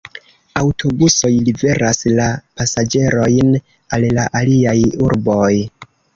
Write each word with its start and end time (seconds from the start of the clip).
Aŭtobusoj 0.61 1.29
liveras 1.49 1.99
la 2.21 2.25
pasaĝerojn 2.61 3.53
al 3.99 4.09
la 4.19 4.27
aliaj 4.43 4.77
urboj. 5.11 5.55